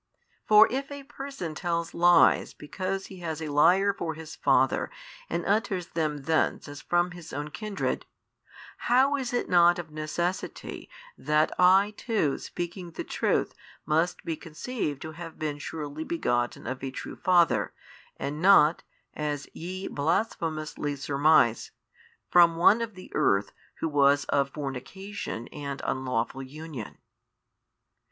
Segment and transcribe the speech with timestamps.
[0.47, 4.89] For if a person tells lies because he has a liar for his father
[5.29, 8.07] and utters them thence as from his own kindred,
[8.89, 13.53] how is it not of necessity that I too speaking the truth
[13.85, 17.71] must be conceived to have been surely begotten of a True Father
[18.17, 18.81] and not
[19.13, 21.69] (as YE blasphemously surmised)
[22.31, 26.97] from one of the earth who was of fornication and unlawful union?